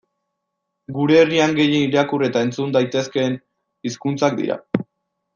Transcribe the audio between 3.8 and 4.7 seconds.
hizkuntzak dira.